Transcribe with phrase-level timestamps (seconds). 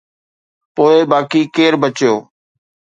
[0.75, 2.13] پوءِ باقي ڪير بچيو؟